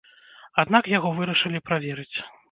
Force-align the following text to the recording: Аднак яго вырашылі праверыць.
Аднак 0.61 0.87
яго 0.93 1.11
вырашылі 1.19 1.61
праверыць. 1.71 2.17